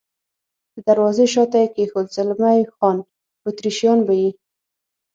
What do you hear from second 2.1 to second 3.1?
زلمی خان: